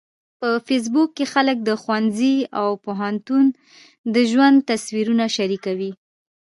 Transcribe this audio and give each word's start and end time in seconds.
په 0.39 0.49
فېسبوک 0.65 1.09
کې 1.17 1.25
خلک 1.33 1.57
د 1.63 1.69
ښوونځي 1.81 2.35
او 2.61 2.69
پوهنتون 2.85 3.45
د 4.13 4.15
ژوند 4.31 4.57
تصویرونه 4.69 5.25
شریکوي 5.35 5.91